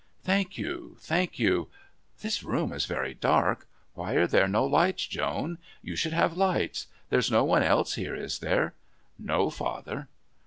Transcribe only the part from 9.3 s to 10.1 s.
father."